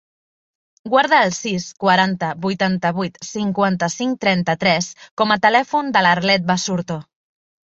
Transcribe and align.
Guarda 0.93 1.17
el 1.25 1.33
sis, 1.39 1.67
quaranta, 1.83 2.29
vuitanta-vuit, 2.45 3.19
cinquanta-cinc, 3.33 4.17
trenta-tres 4.27 4.89
com 5.23 5.37
a 5.37 5.39
telèfon 5.45 5.93
de 5.99 6.05
l'Arlet 6.09 6.51
Basurto. 6.51 6.99